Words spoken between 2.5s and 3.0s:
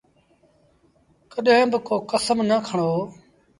کڻو۔